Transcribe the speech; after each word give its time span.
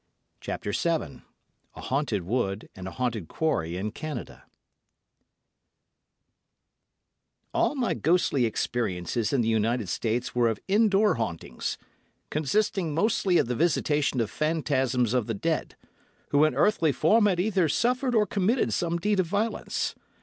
CHAPTER 0.39 0.71
VII 0.71 1.21
A 1.75 1.81
HAUNTED 1.81 2.23
WOOD 2.23 2.69
AND 2.75 2.87
A 2.87 2.91
HAUNTED 2.93 3.27
QUARRY 3.27 3.77
IN 3.77 3.91
CANADA 3.91 4.45
All 7.53 7.75
my 7.75 7.93
ghostly 7.93 8.45
experiences 8.47 9.31
in 9.31 9.41
the 9.41 9.47
United 9.47 9.89
States 9.89 10.33
were 10.33 10.47
of 10.49 10.59
indoor 10.67 11.13
hauntings, 11.17 11.77
consisting 12.31 12.95
mostly 12.95 13.37
of 13.37 13.45
the 13.45 13.53
visitation 13.53 14.19
of 14.21 14.31
phantasms 14.31 15.13
of 15.13 15.27
the 15.27 15.35
dead, 15.35 15.75
who 16.29 16.45
in 16.45 16.55
earthly 16.55 16.91
form 16.91 17.27
had 17.27 17.39
either 17.39 17.69
suffered 17.69 18.15
or 18.15 18.25
committed 18.25 18.73
some 18.73 18.97
deed 18.97 19.19
of 19.19 19.27
violence. 19.27 19.93